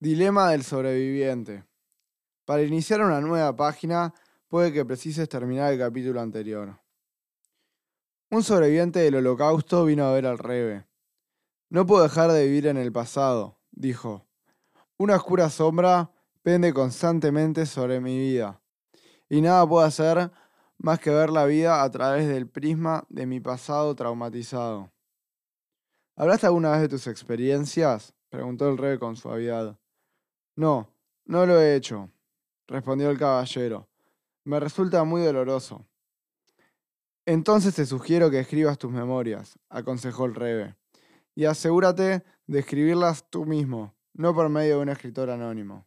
Dilema 0.00 0.52
del 0.52 0.62
sobreviviente. 0.62 1.64
Para 2.44 2.62
iniciar 2.62 3.00
una 3.00 3.20
nueva 3.20 3.56
página, 3.56 4.14
puede 4.46 4.72
que 4.72 4.84
precises 4.84 5.28
terminar 5.28 5.72
el 5.72 5.78
capítulo 5.80 6.20
anterior. 6.20 6.78
Un 8.30 8.44
sobreviviente 8.44 9.00
del 9.00 9.16
holocausto 9.16 9.84
vino 9.84 10.04
a 10.04 10.12
ver 10.12 10.26
al 10.26 10.38
Rebe. 10.38 10.86
No 11.68 11.84
puedo 11.84 12.04
dejar 12.04 12.30
de 12.30 12.46
vivir 12.46 12.68
en 12.68 12.76
el 12.76 12.92
pasado, 12.92 13.58
dijo. 13.72 14.24
Una 14.98 15.16
oscura 15.16 15.50
sombra 15.50 16.12
pende 16.42 16.72
constantemente 16.72 17.66
sobre 17.66 18.00
mi 18.00 18.16
vida, 18.16 18.62
y 19.28 19.40
nada 19.40 19.68
puedo 19.68 19.84
hacer 19.84 20.30
más 20.76 21.00
que 21.00 21.10
ver 21.10 21.30
la 21.30 21.44
vida 21.44 21.82
a 21.82 21.90
través 21.90 22.28
del 22.28 22.48
prisma 22.48 23.04
de 23.08 23.26
mi 23.26 23.40
pasado 23.40 23.96
traumatizado. 23.96 24.92
¿Hablaste 26.14 26.46
alguna 26.46 26.70
vez 26.70 26.82
de 26.82 26.88
tus 26.88 27.08
experiencias? 27.08 28.14
preguntó 28.28 28.68
el 28.68 28.78
rey 28.78 28.96
con 28.96 29.16
suavidad. 29.16 29.76
No, 30.58 30.92
no 31.24 31.46
lo 31.46 31.60
he 31.60 31.76
hecho, 31.76 32.10
respondió 32.66 33.10
el 33.10 33.16
caballero. 33.16 33.88
Me 34.42 34.58
resulta 34.58 35.04
muy 35.04 35.22
doloroso. 35.22 35.86
Entonces 37.24 37.76
te 37.76 37.86
sugiero 37.86 38.28
que 38.28 38.40
escribas 38.40 38.76
tus 38.76 38.90
memorias, 38.90 39.56
aconsejó 39.68 40.24
el 40.24 40.34
rebe, 40.34 40.74
y 41.36 41.44
asegúrate 41.44 42.24
de 42.48 42.58
escribirlas 42.58 43.30
tú 43.30 43.46
mismo, 43.46 43.94
no 44.14 44.34
por 44.34 44.48
medio 44.48 44.78
de 44.78 44.82
un 44.82 44.88
escritor 44.88 45.30
anónimo. 45.30 45.86